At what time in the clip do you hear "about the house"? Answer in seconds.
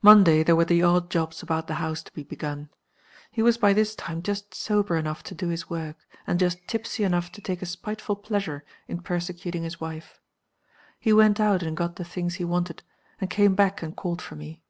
1.42-2.02